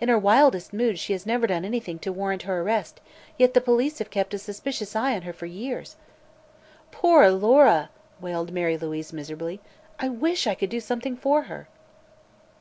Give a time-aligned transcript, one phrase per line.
[0.00, 3.00] In her wildest moods she has never done anything to warrant her arrest,
[3.36, 5.96] yet the police have kept a suspicious eye on her for years."
[6.92, 7.90] "Poor Alora!"
[8.20, 9.58] wailed Mary Louise, miserably;
[9.98, 11.66] "I wish I could do something for her."